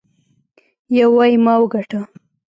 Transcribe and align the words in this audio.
يو 0.97 1.09
وايي 1.17 1.37
ما 1.45 1.53
وګاټه. 1.59 2.01